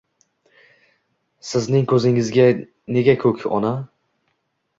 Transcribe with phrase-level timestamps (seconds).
[1.49, 2.33] Sizning ko'zingiz
[2.97, 3.77] nega ko'k, ona?